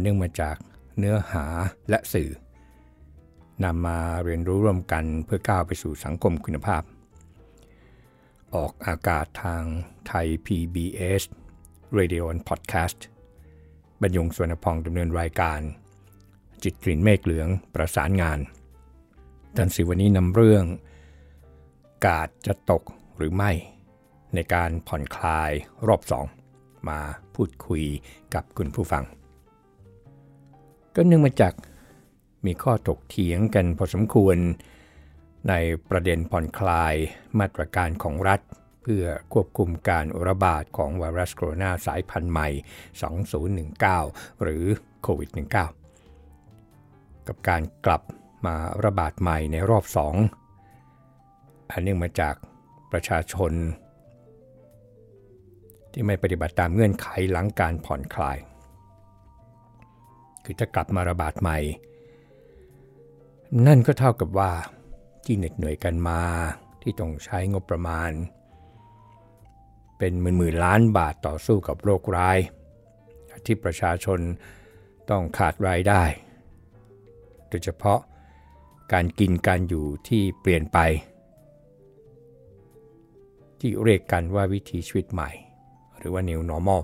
[0.00, 0.56] เนื่องมาจาก
[0.98, 1.44] เนื้อหา
[1.90, 2.30] และสื่อ
[3.64, 6.82] นำมาเรียนรู้ร่วมกันเพื่อก้าวไปสู่สังคมคุณภาพ
[8.54, 9.62] ออกอากาศทาง
[10.06, 11.22] ไทย PBS
[11.98, 12.98] Radio and Podcast
[14.00, 15.60] บรรยงสวนพองดำเนินรายการ
[16.62, 18.38] จิตกลิ่นเมฆเหลืองประสานงาน
[19.56, 20.64] ดันสิวันนี้นำเรื่อง
[22.06, 22.82] กาดจะตก
[23.16, 23.50] หรือไม่
[24.34, 25.50] ในการผ่อนคลาย
[25.86, 26.26] รอบสอง
[26.88, 27.00] มา
[27.34, 27.84] พูดคุย
[28.34, 29.04] กับคุณผู้ฟัง
[31.00, 31.54] ก็เนื่องมาจาก
[32.46, 34.36] มีข้อถกเถียงกันพอสมควร
[35.48, 35.54] ใน
[35.90, 36.94] ประเด็นผ่อนคลาย
[37.38, 38.40] มาตรการของรัฐ
[38.82, 42.48] เพื่อควบคุมการระบาดของไวรัสโคโรนาสายพันธุ์ใหม่
[43.46, 44.64] 2019 หรือ
[45.02, 45.30] โควิด
[46.08, 48.02] -19 กับการกลับ
[48.46, 49.84] มาระบาดใหม่ในรอบ
[50.58, 52.34] 2 อันเนื่องมาจาก
[52.92, 53.52] ประชาชน
[55.92, 58.38] ที่ไม่ปฏิบัติตามเงื่อนไขหลังการผ่อนคลาย
[60.50, 61.58] คือจะกลับมาระบาดใหม่
[63.66, 64.50] นั่นก็เท่ากับว่า
[65.24, 66.20] ที่เหน็ดเหนื่อยกันมา
[66.82, 68.10] ที่ต้องใช้งบประมาณ
[69.98, 72.38] เป็นหมื่นหมื่นล้านบาทต่อสู้กับโรคร้าย
[73.44, 74.20] ที่ประชาชน
[75.10, 76.02] ต้องขาดรายได้
[77.48, 78.00] โดยเฉพาะ
[78.92, 80.78] การกินการอยู่ที่เปลี่ยนไป
[83.58, 85.30] ที่เรียกกันว่าวิถีชีวิตใหม่
[85.98, 86.80] หรือว่า new normal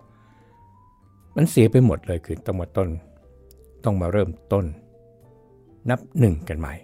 [1.36, 2.88] มันเสียไปหมดเลยคือต้องมาต้น
[3.84, 4.64] ต้องมาเริ่มต้น
[5.90, 6.74] นับหนึ่งกันใหม่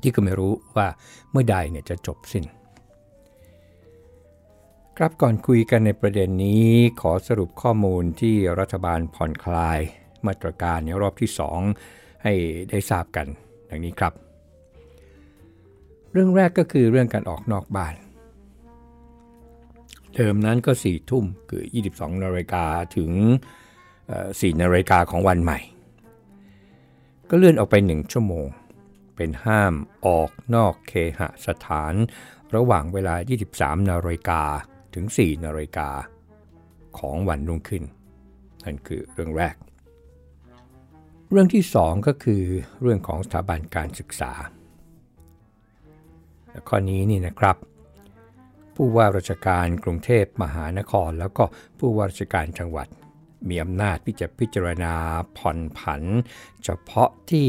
[0.00, 0.86] ที่ก็ไม่รู้ว่า
[1.30, 2.44] เมื่อใดเนี่ยจะจบสิน้น
[4.96, 6.66] ครับก่อนคุยกันในประเด็นนี้
[7.00, 9.78] ขอสรุปข้อมูลที่รัฐบาลผ่อนคลาย
[10.26, 11.30] มาตรการในรอบที่
[11.76, 12.32] 2 ให้
[12.70, 13.26] ได้ทราบกัน
[13.70, 14.12] ดังนี้ครับ
[16.12, 17.94] เรื่องแรกก็คือเรื่องการออกนอกบ้าน
[20.14, 22.64] เดิมนั้นก็4ทุ่มคือ 22นาฬิกา
[22.96, 23.10] ถึง
[24.12, 25.58] 4นาฬิกาของวันใหม่
[27.28, 28.46] ก็เลื่อนออกไป1ชั่วโมง
[29.16, 29.74] เป็นห้าม
[30.06, 31.94] ออกนอกเคหสถาน
[32.54, 33.14] ระหว่างเวลา
[33.52, 34.42] 23นาฬิกา
[34.94, 35.90] ถึง 4นาฬิกา
[36.98, 37.84] ของวันรุ่งขึ้น
[38.64, 39.56] นั่นคือเรื่องแรก
[41.30, 42.42] เรื่องที่2ก็คือ
[42.80, 44.32] เรื่องของสถาบันการศึกษา
[46.68, 47.56] ข้อนี้นี่นะครับ
[48.74, 51.44] ผู้ว่าราชการกรุงเทพมหานคร แล้วก็
[51.78, 52.88] ผู้ว่าราชการจังหวัด
[53.48, 54.94] มีอำนาจที่จะพิจารณา
[55.38, 56.02] ผ่อนผัน
[56.64, 57.48] เฉพาะที่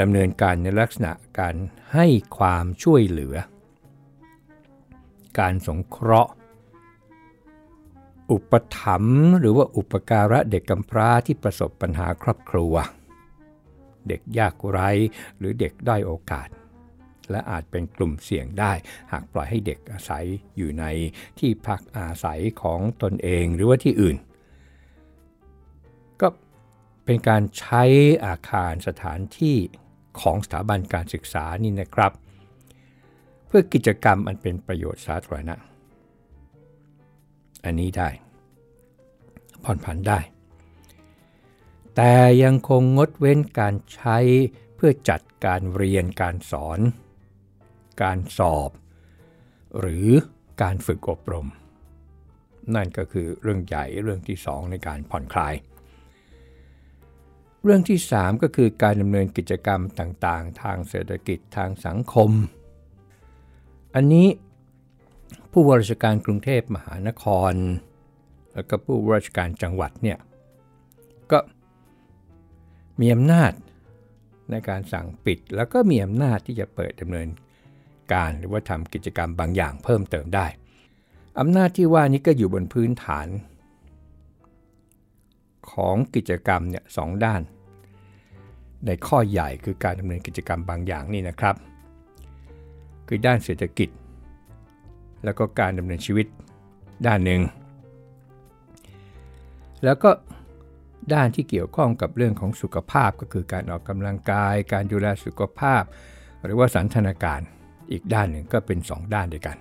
[0.00, 1.54] ดำเนินการในลักษณะการ
[1.92, 2.06] ให้
[2.38, 3.36] ความช่วยเหลือ
[5.38, 6.32] การสงเคราะห์
[8.30, 12.74] อุปถัมภ์หรือว่าอุปการะเด็กกำพร้าที่ประสบปัญหาครอบครัว
[14.08, 14.90] เด็กยากไร้
[15.38, 16.48] หรือเด็กได้โอกาส
[17.30, 18.72] และอาจเป็นกลุ่มเสี่ยงได้
[19.12, 20.24] หากปล่อยให้เด็กอาศัย
[20.56, 20.84] อยู่ใน
[21.38, 24.16] ที่พักอาศัยของตนเองหรือว่าที่อื่น
[26.20, 26.28] ก็
[27.04, 27.82] เป็นการใช้
[28.26, 29.56] อาคารสถานที่
[30.20, 32.12] ของสถาบันการศึกษานี่นะครับ
[33.46, 35.54] เพื่อกิจกรรมอันเป็นประโยชน์สาธารณะ
[37.64, 38.08] อันนี้ได้
[39.64, 40.18] ผ่อนผันได้
[41.96, 42.12] แต่
[42.42, 44.18] ยังคงงดเว้นการใช้
[44.76, 46.80] เพื่อจัดการเรียนการสอน
[48.02, 48.70] การสอบ
[49.80, 50.08] หรือ
[50.62, 51.48] การฝึกอบรม
[52.74, 55.54] นั่นก็คือเรื่องใหญ่เรื่องที่ 2 ในการผ่อนคลาย
[57.64, 62.30] เรื่องที่ 3 ก็คือการดำเนินกิจกรรมต่างๆ ทางเศรษฐกิจทางสังคม
[63.94, 64.28] อันนี้
[65.52, 67.52] ผู้ว่าราชการกรุงเทพมหานคร
[68.54, 70.18] แล้วก็ผู้ว่าราชการจังหวัดเนี่ย
[71.32, 71.38] ก็
[73.00, 73.52] มีอำนาจ
[74.50, 77.28] ในการสั่งปิด แล้วก็มีอำนาจที่จะเปิดดำเนิน
[78.12, 80.46] การหรือว่าทำกิจกรรมบางอย่างเพิ่มเติมได้
[81.38, 83.28] อำนาจที่ว่านี้ก็อยู่บนพื้นฐาน
[85.72, 87.42] ของกิจกรรมเนี่ยสองด้าน
[88.86, 91.56] ในข้อใหญ่คือการดำเนินกิจกรรมบางอย่างนี่นะครับ
[93.08, 93.88] คือด้านเศรษฐกิจ
[95.24, 96.26] แล้วก็การดำเนินชีวิต
[97.06, 97.40] ด้านหนึ่ง
[99.84, 100.10] แล้วก็
[101.14, 105.82] ด้านที่เกี่ยวข้องกับเรื่องของสุขภาพก็คือการออกกำลังกาย การดูแลสุขภาพ
[106.44, 107.40] หรือว่าสันทนาการ
[107.90, 109.56] อีกด้านหนึ่งก็เป็น 2 ด้านด้วยกัน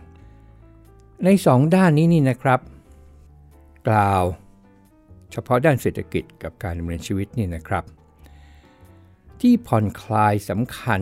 [1.23, 2.59] ใน 2 ด้านนี้นี่นะครับ
[3.87, 4.23] กล่าว
[5.31, 7.83] เฉพาะด้านเศรษฐกิจกับการดำเนินชีวิตนี่นะครับ
[9.41, 11.01] ที่ผ่อนคลายสำคัญ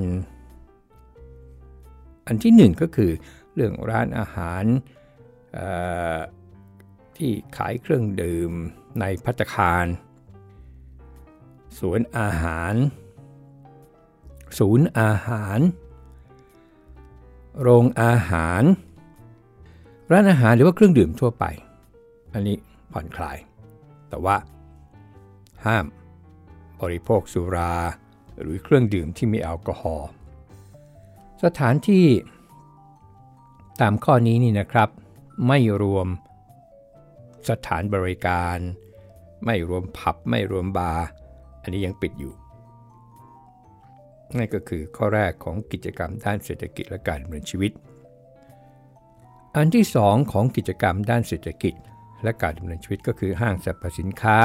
[2.28, 3.12] อันที่หนึ่งก็คือ
[3.54, 4.64] เรื่องร้านอาหาร
[7.18, 8.52] ที่ขายเครื่องดื่ม
[9.00, 9.86] ในพัตคาร
[11.80, 12.74] สวนอาหาร
[14.60, 15.60] ศูนย์อาหาร
[17.62, 18.64] โรงอาหาร
[20.12, 21.46] ร้านอาหารหรือว่าเครื่องดื่มทั่วไป
[22.34, 22.58] อันนี้
[22.92, 23.38] ผ่อนคลาย
[24.10, 24.36] แต่ว่า
[25.66, 25.86] ห้าม
[26.82, 27.74] บริโภคสุรา
[28.42, 30.10] หรือเครื่องดื่มที่มีแอลกอฮอล์
[31.44, 32.08] สถานที่
[33.82, 34.90] ตามข้อนี้นี่นะครับ
[35.48, 36.08] ไม่รวม
[37.50, 38.58] สถานบริการ
[39.46, 41.06] ไม่รวมผับไม่รวมบาร์
[41.62, 42.34] อันนี้ยังปิดอยู่
[44.38, 47.72] นั่นก็คือข้อแรกของกิจกรรมด้านเศรษฐกิจและการดำเนินชีวิต
[49.56, 51.74] อันที่ 2 ของกิจกรรมด้านเศรษฐกิจ
[52.24, 54.40] และการดำเนินชีวิตก็คือห้างสรรพสินค้า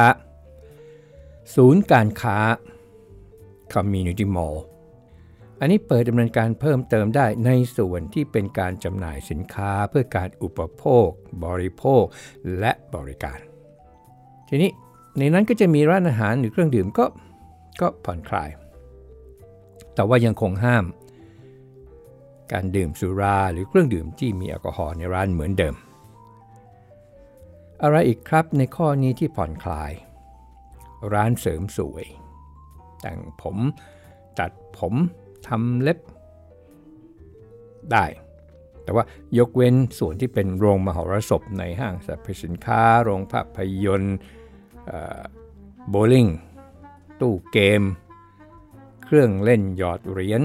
[1.54, 2.38] ศูนย์การค้า
[3.74, 4.58] Community Mall
[5.60, 11.08] อันนี้เปิดดำเนินการเพิ่มเติมได้ในส่วนที่เป็นการจำหน่ายสินค้าเพื่อการอุปโภค
[11.44, 12.04] บริโภค
[12.58, 13.38] และบริการ
[14.48, 14.70] ทีนี้
[15.18, 17.04] ในนั้นก็จะมีร้านอาหารหรือเครื่องดื่มก็
[17.80, 18.50] ก็ผ่อนคลาย
[19.94, 20.84] แต่ว่ายังคงห้าม
[22.52, 25.74] การดื่มสุราหรือเครื่องดื่มที่มีแอลกอฮอล์ในร้านเหมือนเดิม
[27.82, 29.92] อะไรอีกครับในข้อนี้ที่ผ่อนคลาย
[31.12, 32.04] ร้านเสริมสวย
[33.00, 33.56] แต่งผม
[34.38, 34.94] ตัดผม
[35.46, 35.98] ทำเล็บ
[37.92, 38.04] ได้
[38.82, 39.04] แต่ว่า
[39.38, 44.16] ยกเว้นส่วนที่เป็นโรงมหรสพในห้างสรรพสินค้า โรงภาพยนตร์
[45.88, 46.26] โบลิ่ง
[47.20, 47.82] ตู้เกม
[49.04, 50.42] เครื่องเล่นหยอดเหรียญ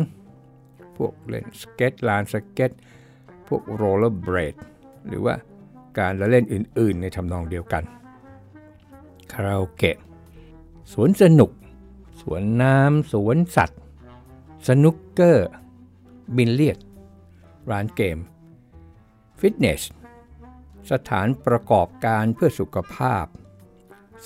[0.97, 2.71] พวกเล่นสเก็ตลานสเก็ต
[3.47, 4.55] พวกโรลเลอร์เบรด
[5.07, 5.35] หรือว่า
[5.99, 7.83] การละเล่นอื่นๆ ในทำนองเดียวกัน
[9.31, 9.97] คาราโอเกะ
[10.93, 11.51] สวนสนุก
[12.21, 13.81] สวนน้ำ สวนสัตว์
[14.67, 15.49] สนุกเกอร์
[16.37, 16.77] บินเลียด
[17.71, 18.17] ร้านเกม
[19.39, 19.81] ฟิตเนส
[20.91, 23.25] สถานประกอบการเพื่อสุขภาพ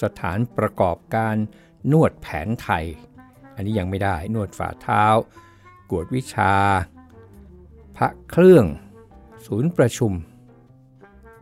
[0.02, 1.36] สถานประกอบการ
[1.92, 2.86] นวดแผนไทย
[3.56, 5.04] อันนี้ยังไม่ได้นวดฝ่าเท้า
[5.92, 6.54] กวดวิชา
[7.98, 8.66] พระเครื่อง
[9.46, 10.12] ศูนย์ประชุม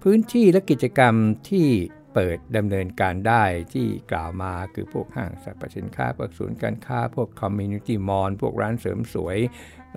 [0.02, 1.14] พื้นที่และกิจกรรม
[1.50, 1.68] ที่
[2.14, 3.44] เปิดดำเนินการได้
[3.74, 9.38] ที่กล่าวมาคือพวกห้างสรรพสินค้าพวกศูนย์การค้า พวกคอมมิวนิตี้มอลพวกร้านเสริมสวย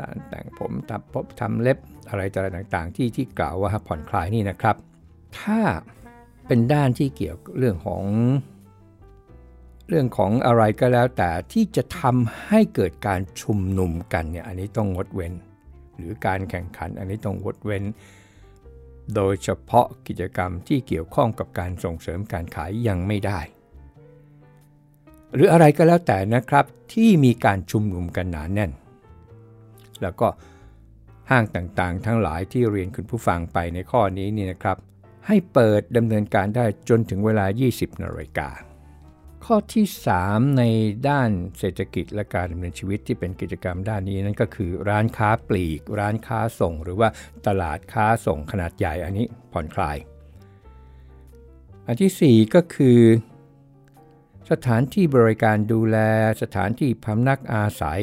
[0.01, 1.79] ร้านแต่งผมตัดพบทำเล็บ
[2.09, 4.77] อะไรต่างๆ ที่ที่กล่าวว่าผ่อนคลายนี่นะครับ
[5.41, 5.61] ถ้า
[6.47, 8.05] เป็นด้านที่เกี่ยวเรื่องของ
[9.89, 15.33] เรื่องของอะไรก็แล้วแต่ที่จะทำให้เกิดการชุมนุมกันเนี่ยอันนี้ต้องงดเว้น
[15.97, 17.85] หรือการแข่งขันอันนี้ต้องงดเว้น
[19.15, 23.41] โดยเฉพาะกิจกรรมที่เกี่ยวข้องกับการส่งเสริมการขายยังไม่ได้
[25.35, 28.73] หรืออะไรก็แล้วแต่นะครับที่มีการชุมนุมกันหนานแน่น
[30.03, 30.29] แล้วก็
[31.31, 34.77] ห้างต่างๆ ทั้งหลายที่เรียนคุณผู้ฟังไปในข้อนี้นี่นะครับ
[35.27, 38.49] ให้เปิดดำเนินการได้จนถึงเวลา 20นาฬิกา
[39.51, 39.87] ข้อที่
[40.23, 40.63] 3 ใน
[41.09, 47.09] ด้านเศรษฐกิจและการดำเนินชีวิตที่เป็นกิจกรรมด้านนี้นั่นก็คือร้านค้าปลีก ร้านค้าส่ง หรือว่า
[47.47, 49.97] ตลาดค้าส่งขนาดใหญ่อันนี้ผ่อนคลาย
[51.87, 53.01] อันที่ 4 ก็คือ
[54.51, 55.97] สถานที่บริการดูแล
[56.43, 58.03] สถานที่พำนักอาศัย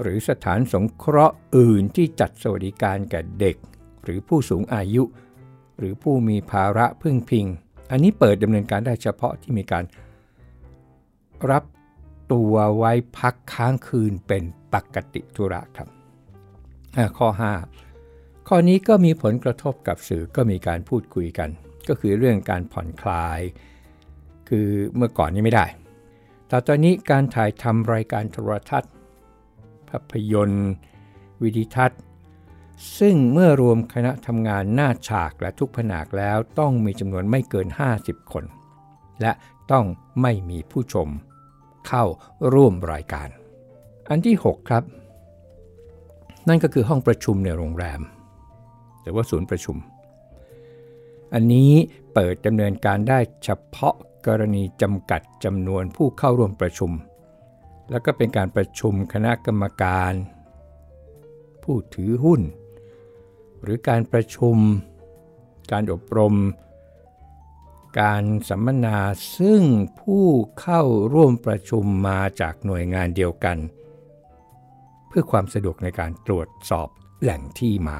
[0.00, 3.56] หรือสถานสงเคราะห์อื่นที่จัดสวัสดิการแก่เด็ก
[4.04, 5.02] หรือผู้สูงอายุ
[5.78, 7.46] หรือผู้มีภาระพึ่งพิง
[7.90, 9.84] อันนี้เปิดดำเนินการได้เฉพาะที่มีการ
[11.50, 11.62] รับ
[12.32, 15.88] ตัวไว้พักค้างคืนเป็นปกติธุระครับ
[17.18, 17.28] ข้อ
[17.84, 21.50] 5 ข้อนี้ก็มีผลกระทบกับสื่อก็มีการพูดคุยกัน
[21.88, 23.40] ก็คือเรื่องการผ่อนคลาย
[24.48, 25.66] คือเมื่อก่อนนี้ไม่ได้
[26.48, 28.92] แต่ตอนนี้การถ่ายทำรายการโทรทัศน์
[29.88, 30.70] ภาพยนตร์
[31.42, 32.00] วิดีทัศน์
[32.98, 37.68] ซึ่งเมื่อรวมคณะทำงานหน้าฉากและทุกแผนกแล้วต้องมีจำนวนไม่เกิน
[38.00, 38.44] 50 คน
[39.20, 39.32] และ
[39.72, 39.84] ต้อง
[40.22, 41.08] ไม่มีผู้ชม
[41.86, 42.04] เข้า
[42.54, 43.28] ร่วมรายการ
[44.10, 44.84] อันที่ 6 ครับ
[46.48, 48.00] นั่นก็คือห้องประชุมในโรงแรม
[49.02, 49.76] หรือว่าศูนย์ประชุม
[51.34, 51.72] อันนี้
[52.14, 53.94] เปิดดำเนินการได้เฉพาะ
[54.26, 56.92] กรณีจำกัดจำนวนผู้เข้าร่วมประชุม
[57.90, 60.12] แล้วก็เป็นการประชุมคณะกรรมการ
[61.62, 62.40] ผู้ถือหุ้น
[63.62, 64.56] หรือการประชุม
[65.72, 66.34] การอบรม
[68.00, 68.98] การสัมมนา
[69.38, 69.62] ซึ่ง
[70.00, 70.26] ผู้
[70.60, 73.58] เข้าร่วมประชุมมาจากหน่วยงานเดียวกัน
[75.08, 76.88] เพื่อความสะดวกในการตรวจสอบ
[77.20, 77.98] แหล่งที่มา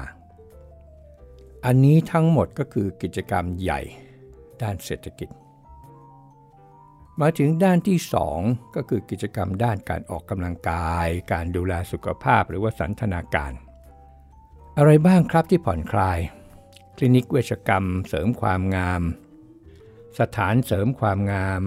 [1.65, 3.81] อันนี้ทั้งหมดก็คือกิจกรรมใหญ่
[4.61, 5.29] ด้านเศรษฐกิจ
[7.21, 7.97] มาถึงด้านที่
[8.37, 13.53] 2 ก็คือกิจกรรมด้านการออกกำลังกาย การดูแลสุขภาพหรือว่าสันทนาการ
[14.77, 16.19] อะไรบ้างครับที่ผ่อนคลาย
[16.95, 19.01] คลินิกเวชกรรม เสริมความงาม
[20.19, 21.61] สถานเสริมความงาม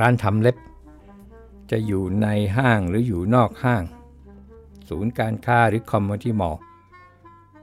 [0.00, 0.56] ร้านทำเล็บ
[1.70, 3.84] จะอยู่ในห้างหรืออยู่นอกห้าง
[4.88, 6.62] ศูนย์การค้าหรือ community mall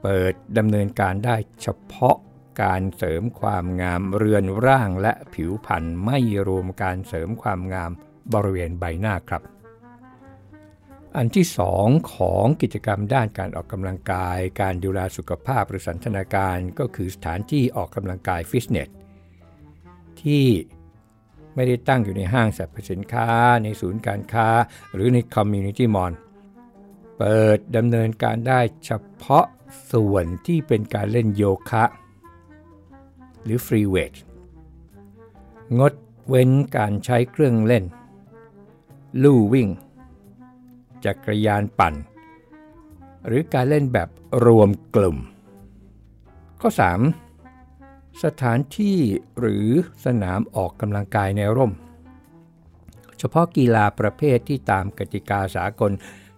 [0.02, 2.16] เปิดดำเนินการได้เฉพาะ
[2.62, 6.18] การเสริมความงามเรือนร่างและผิวพรรณไม่
[6.48, 7.90] รวมการเสริมความงาม
[8.34, 9.42] บริเวณใบหน้าครับ
[11.16, 18.88] อันที่สองของกิจกรรมด้านการออกกำลังกาย การดูแลสุขภาพหรือสันทนาการก็คือสถานที่ออกกำลังกายฟิตเนส
[20.22, 20.46] ที่
[21.54, 23.28] ไม่ได้ตั้งอยู่ในห้างสรรพสินค้า
[23.62, 24.48] ในศูนย์การค้า
[24.94, 26.12] หรือใน community mall
[27.18, 28.90] เปิดดำเนินการได้เฉ
[29.22, 29.46] พาะ
[29.92, 31.84] ส่วนที่เป็นการเล่นโยคะ
[33.44, 34.14] หรือ free weight
[35.78, 35.92] งด
[36.28, 37.84] เว้นการใช้เครื่องเล่น
[39.22, 39.68] ลู่วิ่ง
[41.04, 41.94] จักรยานปั่น
[43.26, 44.08] หรือการเล่นแบบ
[44.44, 45.18] รวมกลุ่ม
[46.60, 47.23] ข้อ 3.
[48.22, 48.98] สถานที่
[49.38, 49.68] หรือ
[50.04, 51.72] สนามออกกำลังกายในร่ม
[53.18, 55.92] เฉพาะกีฬาประเภทที่ตามกติกาสากล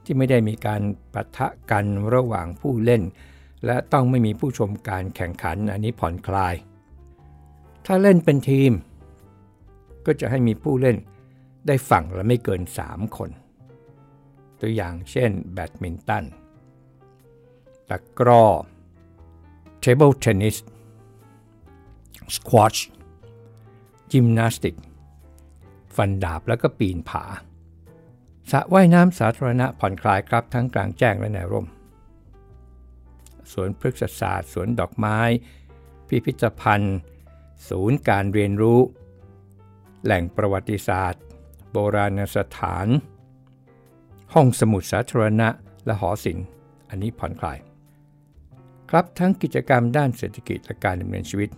[0.05, 3.03] ที่ไม่ได้มีการปะทะกันระหว่างผู้เล่น
[3.67, 6.55] และต้องไม่มีผู้ชมการแข่งขันอันนี้ผ่อนคลาย
[7.87, 8.73] ถ้าเล่นเป็นทีม
[10.07, 10.97] ก็จะให้มีผู้เล่น
[11.67, 13.31] ได้ฝั่งละไม่เกิน 3 คน
[14.61, 16.25] ตัวอย่างเช่นแบดมินตัน
[17.89, 18.47] ตะกร้อ
[19.81, 20.57] table tennis
[22.37, 22.77] สควอช
[24.13, 24.77] ยิมนาสติก
[25.97, 27.25] ฟันดาบแล้วก็ปีนผา
[28.51, 31.67] สระว่ายน้ำสาธารณะผ่อนคลายครับทั้งกลางแจ้งและในร่ม
[33.53, 35.19] สวนพฤกษศาสตร์ สวนดอกไม้
[36.09, 36.99] พิพิธภัณฑ์
[37.69, 38.81] ศูนย์การเรียนรู้
[40.05, 41.23] แหล่งประวัติศาสตร์
[41.73, 42.87] โบราณสถาน
[44.35, 45.49] ห้องสมุดสาธารณะ
[45.85, 46.47] และหอศิลป์
[46.89, 47.59] อันนี้ผ่อนคลาย
[48.91, 51.51] ครับทั้งกิจกรรมด้านเศรษฐกิจและการดำเนินชีวิต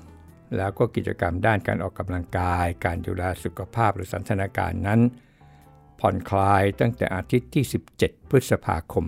[0.56, 5.00] แล้วก็กิจกรรมด้านการออกกำลังกาย การดูแลสุขภาพหรือสันทนาการนั้น
[6.00, 7.64] ผ่อนคลายตั้งแต่อาทิตย์ที่
[7.98, 9.04] 17 พฤษภาคม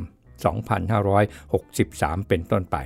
[1.32, 2.76] 2563 เป็นต้นไป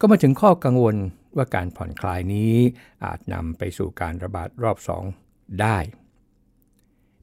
[0.00, 0.96] ก็มาถึงข้อกังวล
[1.36, 2.54] ว่าการผ่อนคลายนี้
[3.04, 4.78] อาจนำไปสู่การระบาดรอบ
[5.18, 5.78] 2 ได้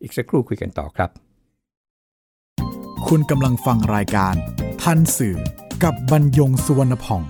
[0.01, 1.09] อีกสักครู่คุยกันต่อครับ
[3.07, 4.35] คุณกำลังฟังรายการ
[4.81, 5.37] ทันสื่อ
[5.83, 7.23] กับบรรยงสุวรรณพ่อง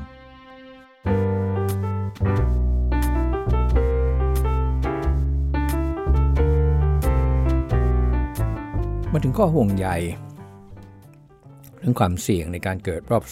[9.14, 9.88] มาถึงข้อห่วงใย
[11.78, 13.24] เรื่องความเสี่ยงในการเกิดรอบ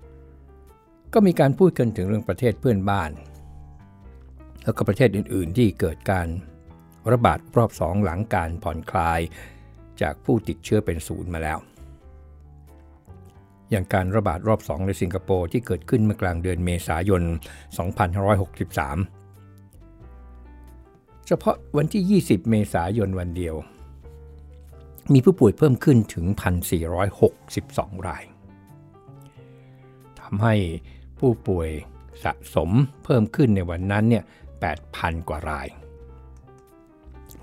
[0.00, 3.10] 2ก็มีการพูดกันถึงเรื่องประเทศเพื่อนบ้าน
[4.62, 6.28] แล้วก็ประเทศอื่น ๆ ที่เกิดการ
[7.12, 9.20] ระบาดรอบสองหลังการผ่อนคลาย
[10.02, 11.58] จากผู้ติดเชื้อเป็นศูนย์มาแล้ว
[13.70, 17.26] อย่างการระบาดรอบ2ในสิงคโปร์ที่เกิดขึ้นเมื่อกลางเดือนเมษายน 2563
[21.26, 23.56] เฉพาะวันที่ 20 เมษายนวันเดียว
[25.12, 26.26] มีผู้ป่วยเพิ่มขึ้นถึง
[27.16, 28.24] 1,462 ราย
[30.20, 30.54] ทำให้
[31.18, 31.68] ผู้ป่วย
[32.24, 32.70] สะสม
[33.04, 34.24] เพิ่มขึ้นในวันนั้นเนี่ย
[34.76, 35.68] 8,000 กว่าราย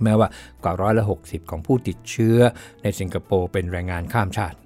[0.03, 0.27] แม้ว่า
[0.63, 2.37] กว่าร้อยละ 60 ของผู้ติดเชื้อ
[2.81, 4.57] ในสิงคโปร์เป็นแรงงานข้ามชาติ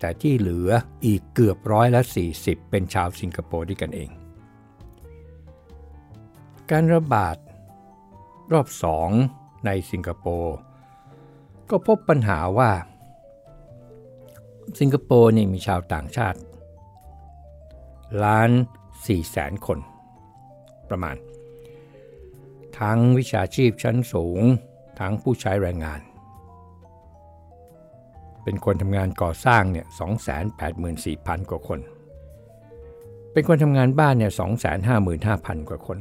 [0.00, 0.70] แต่ที่เหลือ
[1.06, 2.02] อีกเกือบร้อยละ
[2.36, 4.10] 40 เป็นชาวสิงคโปร์ด้วยกันเอง
[6.70, 7.36] การระบาด
[8.52, 8.68] รอบ
[9.16, 10.54] 2 ในสิงคโปร์
[11.70, 12.70] ก็พบปัญหาว่า
[14.80, 16.38] สิงคโปร์นี่มีชาวต่างชาติ
[18.24, 18.50] ล้าน
[18.90, 19.78] 4แสนคน
[20.88, 21.16] ประมาณ
[22.78, 24.42] ทั้งวิชาชีพชั้นสูง
[25.00, 26.00] ทั้งผู้ใช้แรงงาน
[28.44, 29.86] เป็นคนทำงานก่อสร้างเนี่ย
[30.68, 31.80] 284,000 กว่าคน
[33.32, 34.32] เป็นคนทำงานบ้านเนี่ย
[35.00, 35.98] 255,000 กว่าคน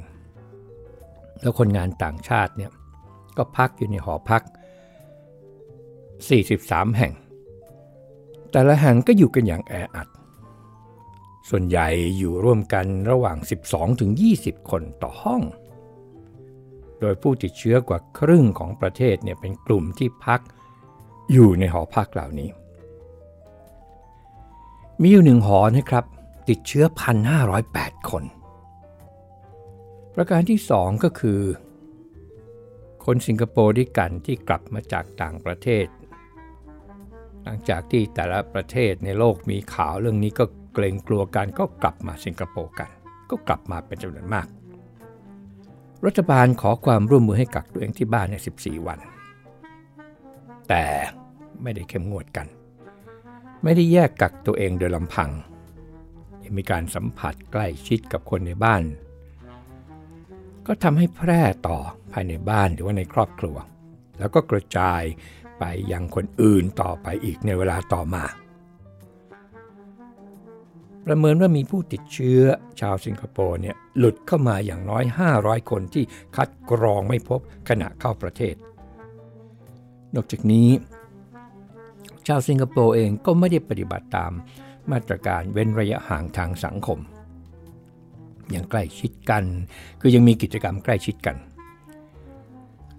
[1.42, 2.72] แล้วคนงานต่างชาติเนี่ย
[3.38, 4.44] ก็พักอยู่ในหอพัก
[6.26, 7.14] 43 แห่ง
[8.52, 10.08] แต่ละแห่งก็อยู่กันอย่างแออัด
[11.50, 13.38] ส่วนใหญ่อยู่ร่วมกันระหว่าง
[14.04, 15.42] 12-20 คนต่อห้อง
[17.00, 20.42] โดยผู้ติดเชื้อกว่าครึ่งของประเทศเนี่ยเป็นกลุ่มที่พัก
[21.32, 22.50] อยู่ในหอพักเหล่านี้
[25.02, 26.06] มีอยู่หนึ่งหอนะครับ
[26.50, 26.86] ติดเชื้อ
[27.48, 28.24] 1,508 คน
[30.14, 31.42] ประการที่ 2 ก็คือ
[33.06, 35.86] คนสิงคโปร์ด้วยกันที่กลับมาจากต่างประเทศ
[37.48, 42.90] หลังจากที่แต่ละประเทศในโลกมีข่าวเรื่องนี้ก็เกรงกลัวกันก็กลับมาสิงคโปร์กัน
[43.30, 44.48] ก็กลับมาเป็นจำนวนมาก
[46.06, 49.00] รัฐบาลขอความร่วมมือให้กักตัวเองที่บ้านใน 14 วัน
[50.70, 50.86] แต่
[51.62, 52.48] ไม่ได้เข้มงวดกัน
[53.64, 55.30] ไม่ได้แยกกักตัวเองโดยลำพัง
[56.58, 58.84] มีการสัมผัสใกล้ชิดกับคนในบ้าน
[60.68, 61.78] ก็ทำให้แพร่ต่อ
[62.12, 63.56] ภายในบ้านหรือว่าในครอบครัว
[64.20, 65.02] แล้วก็กระจาย
[65.60, 68.24] ไปยังคนอื่นต่อไปอีกในเวลาต่อมา
[71.06, 72.42] ประเมินว่ามีผู้ติดเชื้อ
[72.82, 75.04] ชาวสิงคโปร์เนี่ยหลุดเข้ามาอย่างน้อย
[75.36, 76.04] 500 คนที่
[76.36, 78.56] คัดกรองไม่พบขณะเข้าประเทศ
[80.16, 80.70] นอกจากนี้
[82.28, 84.32] ชาวสิงคโปร์เองก็ไม่ได้ปฏิบัติตาม
[84.92, 87.00] มาตรการเว้นระยะห่างทางสังคม
[88.54, 89.44] ยังใกล้ชิดกัน
[90.02, 91.36] คือยังมีกิจกรรมใกล้ชิดกัน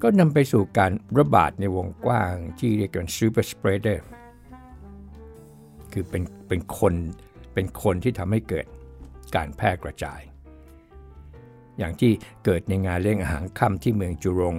[0.02, 3.98] ก็นำไปสู่การระบาดในวงกว้างที่เรียกกัน super spreader
[5.92, 6.94] คือเป็นเป็นคน
[7.54, 8.66] เป็นคนที่ทำให้เกิด
[9.34, 10.20] การแพร่กระจาย
[11.78, 12.12] อย่างที่
[12.44, 14.56] เกิดในงานเลี้ยงอาหารค่ำที่เมืองจุรง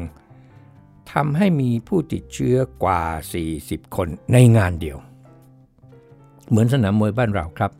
[1.13, 3.03] ทำให้มีผู้ติดเชื้อกว่า
[3.49, 4.97] 40 คนในงานเดียว
[6.49, 7.71] เหมือนสนามมวยบ้านเราครับ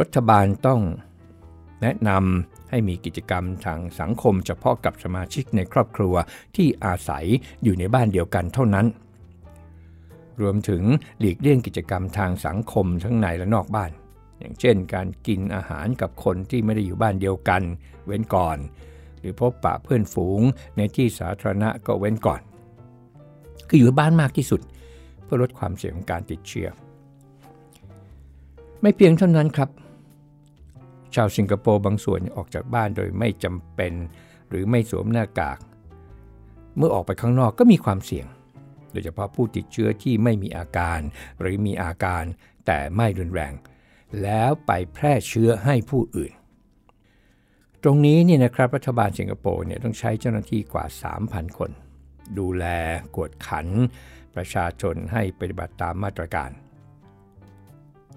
[0.00, 0.80] รัฐบาลต้อง
[1.82, 6.14] แนะนำ ให้มีกิจกรรมทางสังคมเฉพาะกับสมาชิกในครอบครัว
[6.56, 7.24] ที่อาศัย
[7.62, 8.86] อยู่ในบ้านเดียวกันเท่านั้น
[10.40, 10.82] รวมถึง
[11.18, 13.90] หลีกเลี่ยงกิจกรรมทางสังคมทั้งในและนอกบ้าน
[14.38, 17.62] อย่างเช่น การกินอาหารกับคนที่ไม่ได้อยู่บ้านเดียวกัน
[18.06, 18.58] เว้นก่อน
[19.18, 20.40] หรือพบปะเพื่อนฝูง
[20.76, 22.40] ในที่สาธารณะก็เว้นก่อน
[23.68, 24.60] คืออยู่บ้านมากที่สุด
[25.24, 26.68] เพื่อลดความเสี่ยงของการติดเชื้อ
[28.82, 29.68] ไม่เพียงเท่านั้นครับ
[31.14, 33.92] ชาวสิงคโปร์บางส่วนออกจากบ้านโดยไม่จำเป็น
[34.48, 35.58] หรือไม่สวมหน้ากาก
[36.76, 38.26] เมื่อออกไปข้างนอกก็มีความเสี่ยง
[38.92, 41.00] โดยเฉพาะผู้ติดเชื้อที่ไม่มีอาการ
[41.40, 42.24] หรือมีอาการ
[42.66, 43.52] แต่ไม่รุนแรง
[44.22, 46.32] แล้วไปแพร่เชื้อให้ผู้อื่น
[47.82, 50.86] ตรงนี้นี่นะครับรัฐบาลสิงคโปร์เนี่ยต้องใช้เจ้าหน้าที่กว่า
[51.22, 51.70] 3,000 คน
[52.38, 52.64] ดูแล
[53.14, 53.66] กวดขัน
[54.34, 56.50] ประชาชนให้ปฏิบัติตามมาตรการ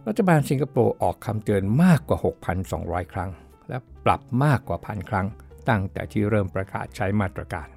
[0.08, 2.20] รัฐบาลสิงคโปร์ออกคำเตือนมากกว่า
[2.66, 3.32] 6,200 ครั้ง
[3.70, 5.28] และปรับมากกว่าพันครั้ง
[5.70, 7.68] ตั้งแต่ที่เริ่มประกาศใช้มาตรการ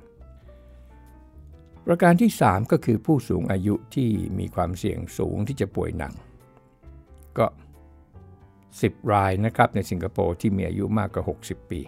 [1.87, 6.13] ประการที่ 3 ก็คือผู้สูงอายุที่มีความเสี่ยงสูงที่จะป่วยหนัก
[7.39, 7.47] ก็
[8.29, 11.81] 10 รายนะครับในสิงคโปร์ที่มีอายุมากกว่า 60 ปี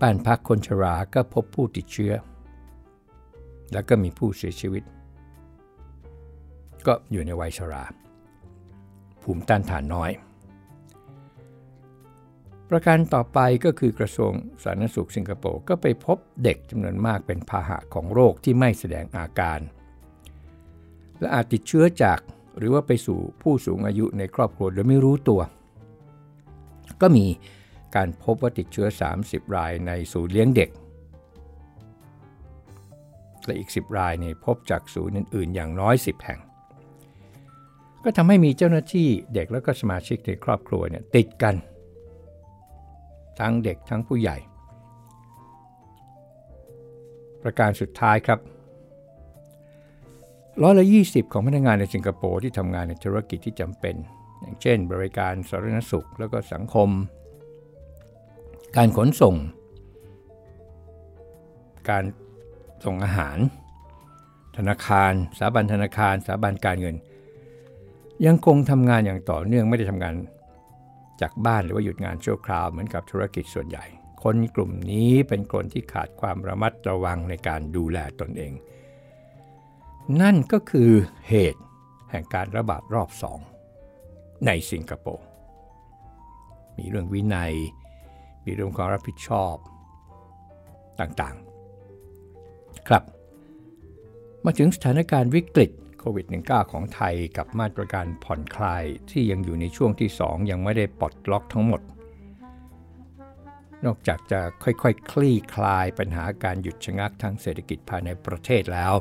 [0.00, 2.12] บ้านพักคนชราก็พบผู้ติดเชื้อ
[3.72, 4.82] แล้วก็มีผู้เสียชีวิต
[6.86, 7.84] ก็อยู่ในวัยชรา
[9.22, 10.10] ภูมิต้านทานน้อย
[12.70, 19.60] ประการต่อไปก็คือกระทรวงสาธารณสุขสิงคโปร์ก็ไปพบเด็กจำนวนมากเป็นพาหะของโรคที่ไม่แสดงอาการ
[21.20, 22.20] และอาจติดเชื้อจาก
[22.58, 25.40] หรือว่าไปสู่ผู้สูงอายุในครอบครัวโดยไม่รู้ตัว
[27.00, 27.26] ก็มี
[27.96, 28.88] การพบว่าติดเชื้อ
[29.20, 30.70] 30 รายในศูนย์เลี้ยงเด็ก
[33.44, 36.40] และอีก 10 รายเนี่ยพบจากศูนย์อื่นๆ อย่างน้อย 10 แห่ง
[38.04, 41.54] ก็ทำให้มีเจ้าหน้าที่เด็กและก็สมาชิกในครอบครัวเนี่ยติดกัน
[43.40, 44.36] ทั้งเด็กทั้งผู้ใหญ่
[47.42, 48.38] ประการสุดท้ายครับ
[50.62, 53.94] ร้อยละ20 ของพนักงานในสิงคโปร์ที่ทำงานในธุรกิจที่จำเป็น
[54.40, 56.88] อย่างเช่น บริการสาธารณสุขแล้วก็สังคม
[58.76, 59.34] การขนส่ง
[61.90, 62.04] การ
[62.84, 63.38] ส่งอาหาร
[64.56, 66.96] ธนาคาร สถาบันธนาคารสถาบันการเงิน
[68.26, 70.14] ยังคงทำงานอย่างต่อเนื่องไม่ได้ทำงาน
[71.20, 73.84] จากบ้านหรือว่าหยุดงานชั่วคราวเหมือนกับธุรกิจส่วนใหญ่
[74.22, 78.52] คนกลุ่มนี้เป็นคนที่ขาดความระมัดระวังในการดูแลตนเอง
[80.20, 80.90] นั่นก็คือ
[81.28, 81.62] เหตุ
[82.10, 83.38] แห่งการระบาดรอบสอง
[84.46, 85.26] ในสิงคโปร์
[86.78, 87.54] มีเรื่องวินัย
[88.44, 89.54] มีเรื่องความรับผิดชอบ
[91.00, 93.02] ต่างๆ ครับ
[94.44, 101.80] มาถึงสถานการณ์วิกฤต โควิด -19 ของไทยกับมาตรการผ่อนคลายที่ยังอยู่ในช่วงที่ 2 ยังไม่ได้ปลดล็อกทั้งหมด
[103.84, 108.92] นอกจากจะค่อยๆคคลี่คลายปัญหาการหยุดชะงักทางเศรษฐกิจภายในประเทศแล้ว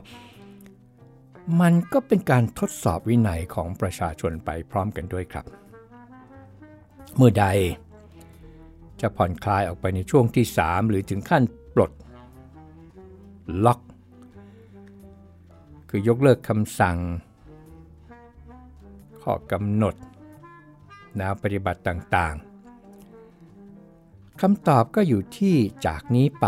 [1.62, 5.46] มันก็เป็นการทดสอบวินัยของประชาชนไปพร้อมกันด้วยครับ
[7.16, 7.46] เมื่อใด
[9.02, 11.44] จะผ่อนคลายออกไปในช่วงที่ 3 หรือถึงขั้น
[11.76, 11.92] ปลด
[13.66, 13.80] ล็อก
[15.90, 16.98] คือยกเลิกคำสั่ง
[19.24, 19.96] ข้อกำหนด
[21.18, 26.48] แนวปฏิบัติต่างๆคำตอบก็อยู่ที่จากนี้ไป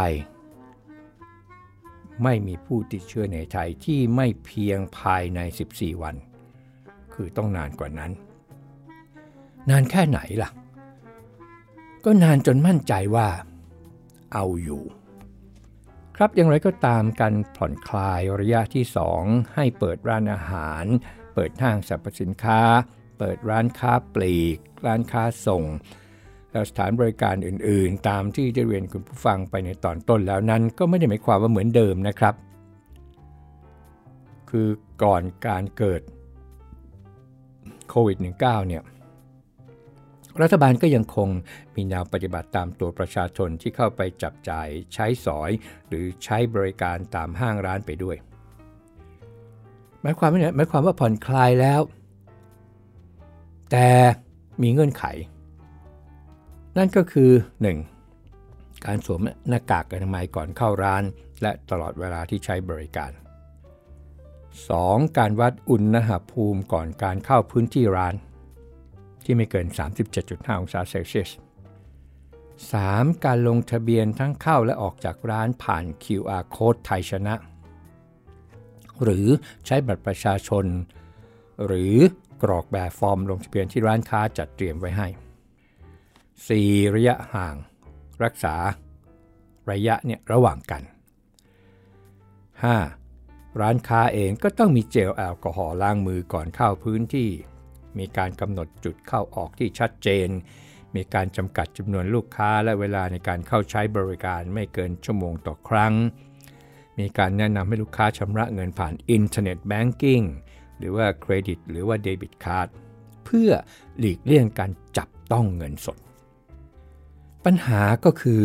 [2.24, 5.40] ไม่มีผู้ติดเชื้อในไทยที่ไม่เพียงภายใน
[5.72, 6.16] 14 วัน
[7.14, 8.12] คือต้องนานกว่านั้น
[9.70, 10.50] นานแค่ไหนล่ะ
[12.06, 13.28] ก็นานจนมั่นใจว่า
[14.34, 14.84] เอาอยู่
[16.24, 18.86] ครับอย่างไรก็ตามการผ่อนคลายระยะที่
[19.20, 20.84] 2 ให้เปิดร้านอาหาร
[21.34, 22.62] เปิดห้างสรรพสินค้า
[23.20, 25.64] เปิดร้านค้าปลีก ร้านค้าส่ง
[26.52, 32.36] และสถานบริการอื่นๆ ตามที่ได้เรียนคุณผู้ฟังไปในตอนต้นแล้วนั้น ก็ไม่ได้หมายความว่าเหมือนเดิมนะครับ
[34.50, 34.68] คือ
[35.04, 36.02] ก่อนการเกิด
[37.90, 38.84] โควิด -19 เนี่ย
[40.42, 41.30] รัฐบาลก็ยังคง
[41.76, 45.52] มีแนวปฏิบัติตามตัวประชาชนที่เข้าไปจับจ่ายใช้สอย
[45.88, 48.18] หรือใช้บริการตามห้างร้านไปด้วย
[50.02, 51.82] หมายความว่าหมายความว่าผ่อนคลายแล้ว
[53.72, 53.88] แต่
[54.62, 55.06] มีเงื่อนไข
[56.78, 57.32] นั่นก็คือ
[58.08, 58.86] 1.
[58.86, 61.04] การสวมหน้ากากอนามัยก่อนเข้าร้าน
[61.42, 63.12] และตลอดเวลาที่ใช้บริการ
[64.54, 65.18] 2.
[65.18, 68.14] การวัดอุณหภูมิก่อนการเข้าพื้นที่ร้าน
[69.26, 69.68] ที่ไม่เกิน
[70.14, 71.32] 37.5 องศาเซลเซียส
[72.28, 73.26] 3.
[73.26, 77.36] การลงทะเบียนทั้งเข้าและออกจากร้านผ่าน QR Code ไทยชนะ
[79.04, 79.28] หรือ
[79.66, 80.66] ใช้บัตรประชาชน
[81.66, 81.96] หรือ
[82.44, 85.08] กรอกแบบฟอร์มลงทะเบียนที่ร้านค้าจัดเตรียมไว้ให้
[86.22, 86.96] 4.
[86.96, 87.56] ระยะห่าง
[88.24, 88.56] รักษา
[89.72, 90.84] ระยะเนี่ยระหว่างกัน
[92.82, 93.62] 5.
[93.62, 97.30] ร้านค้าเองก็ต้องมีเจลแอลกอฮอล์ล้างมือก่อนเข้าพื้นที่
[98.00, 100.30] มีการกำหนดจุดเข้าออกที่ชัดเจน
[100.96, 105.94] มีการจำกัดจำนวนลูกค้าและเวลาในการเข้าใช้บริการไม่เกินชั่วโมงต่อครั้ง
[107.00, 110.22] มีการแนะนำให้ลูกค้าชำระเงินผ่าน internet banking
[110.78, 112.68] หรือว่าเครดิตหรือว่า debit card
[113.26, 113.50] เพื่อ
[114.00, 115.98] หลีกเลี่ยงการจับต้องเงินสด
[117.46, 118.44] ปัญหาก็คือ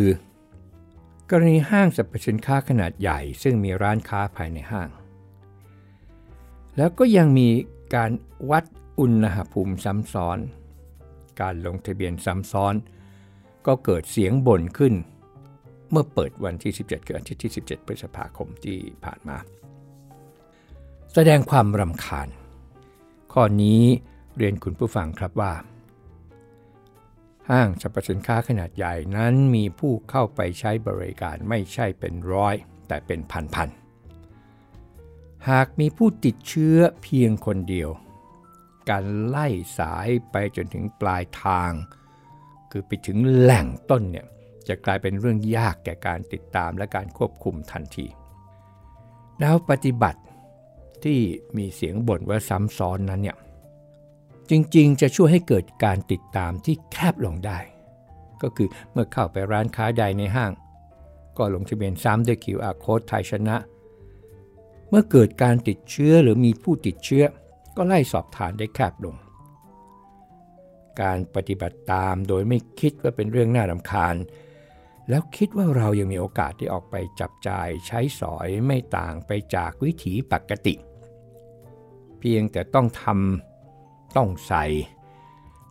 [1.29, 4.89] กรณีห้างสรรพสินค้าขนาดใหญ่ ซึ่งมีร้านค้าภายในห้าง
[6.77, 7.49] แล้วก็ยังมี
[7.95, 8.11] การ
[8.49, 8.63] วัด
[8.99, 10.39] อุณหภูมิซ้ำซ้อน
[11.41, 12.75] การลงทะเบียนซ้ำซ้อน
[13.67, 14.93] ก็เกิดเสียงบ่นขึ้น
[15.91, 19.37] เมื่อเปิดวันที่ 17 คืออาทิตย์ที่ 17 พฤษภาคมที่ผ่านมา
[21.13, 22.27] แสดงความรำคาญ
[23.33, 23.81] ข้อนี้
[24.37, 25.53] เรียนคุณผู้ฟังครับว่า
[27.49, 32.55] ห้างสรรพสินค้าขนาดใหญ่นั้นมีผู้เข้าไปใช้บริการไม่ใช่เป็นร้อย
[32.87, 37.89] แต่เป็นพันๆหากมีผู้ติดเชื้อเพียงคนเดียว
[38.89, 39.47] การไล่
[39.77, 41.71] สายไปจนถึงปลายทาง
[42.71, 44.27] คือไปถึงแหล่งต้นเนี่ย
[44.67, 48.07] จะกลายเป็นเรื่องยากแก่การติดตามและการควบคุมทันที
[49.39, 50.21] แล้วปฏิบัติ
[51.03, 51.19] ที่
[51.57, 53.37] มีเสียงบ่นว่าซ้ำซ้อนนั้นเนี่ย
[54.49, 57.59] จริงๆ จะช่วยให้เกิดการติดตามที่แคบลงได้
[58.41, 60.51] ก็คือเมื่อเข้าไปร้านค้าใดในห้าง
[61.37, 63.57] ก็ลงทะเบียนซ้ำด้วย QR Code ไทยชนะ
[64.89, 67.23] เมื่อเกิดการติดเชื้อหรือมีผู้ติดเชื้อ
[67.77, 69.15] ก็ไล่สอบฐานได้แคบลง
[71.01, 74.15] การปฏิบัติตามโดยไม่คิดว่าเป็นเรื่องน่ารำคาญ
[75.09, 80.75] แล้วคิดว่าเรายังมีโอกาสที่ออกไปจับจ่ายใช้สอยไม่ต่างไปจากวิถีปกติ
[82.19, 84.65] เพียงแต่ต้องทำต้องใส่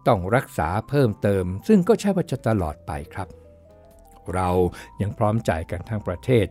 [0.06, 3.28] ต้องรักษาเพิ่มเติม ซึ่งก็ใช่ว่าจะตลอดไปครับ
[4.34, 4.48] เรา
[5.00, 6.46] ยังพร้อมใจกันทั้งประเทศ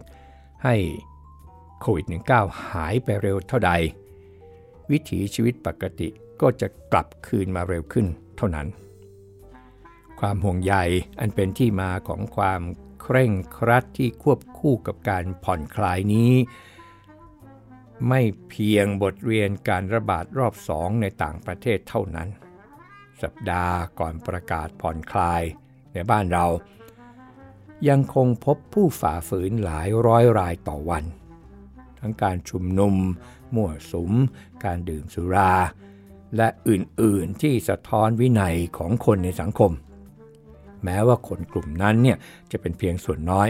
[0.63, 0.76] ให้
[1.80, 2.06] โควิด
[2.38, 3.72] -19 หายไปเร็วเท่าใด
[4.91, 6.10] วิถีชีวิตปกติ
[6.41, 8.06] ก็จะกลับคืนมาเร็วขึ้น
[8.38, 8.67] เท่านั้น
[10.19, 10.76] ความห่วงใย
[11.19, 12.62] อันเป็นที่มาของความ
[13.02, 16.34] เคร่งครัดที่ควบคู่กับการผ่อนคลายนี้
[18.10, 22.30] ไม่เพียงบทเรียนการระบาดรอบสองในต่างประเทศเท่านั้น
[23.21, 25.43] สัปดาห์ก่อนประกาศผ่อนคลาย
[25.93, 26.45] ในบ้านเรา
[27.89, 31.04] ยังคงพบผู้ฝ่าฝืนหลายร้อยรายต่อวัน
[32.00, 32.95] ทั้งการชุมนุม
[33.56, 34.13] มั่วสุม
[34.63, 35.54] การดื่มสุรา
[36.38, 39.72] และอื่นๆที่สะท้อนวินัยของคนในสังคม
[40.84, 42.18] แม้ว่าคนกลุ่มนั้นเนี่ย
[42.52, 43.48] จะเป็นเพียงส่วนน้อย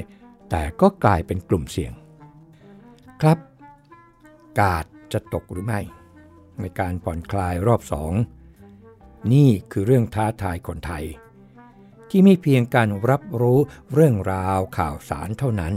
[0.49, 1.93] แต่ก็กลายเป็นกลุ่มเสี่ยง
[3.21, 3.37] ครับ
[4.59, 5.81] กาดจะตกหรือไม่
[6.59, 8.13] ในการผ่อนคลายรอบสอง
[9.33, 11.05] นี่คือเรื่องท้าทายคนไทย
[12.09, 13.59] ที่ไม่เพียงการรับรู้
[13.93, 15.73] เรื่องราวข่าวสารเท่านั้น